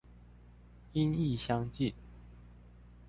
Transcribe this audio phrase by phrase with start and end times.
[0.93, 1.93] 音亦相近